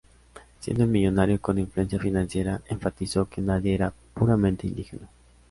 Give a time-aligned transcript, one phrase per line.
[0.61, 5.07] Siendo un millonario con influencia financiera, enfatizó que nadie era puramente indígena.